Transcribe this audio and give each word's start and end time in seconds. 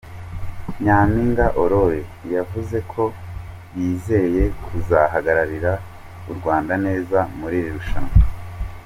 Nyampinga 0.83 1.45
Aurore 1.59 2.01
yavuze 2.35 2.77
ko 2.91 3.03
yizeye 3.77 4.43
kuzahagararira 4.65 5.73
u 6.31 6.33
Rwanda 6.37 6.73
neza 6.85 7.17
muri 7.39 7.55
iri 7.61 7.71
rushanwa. 7.77 8.13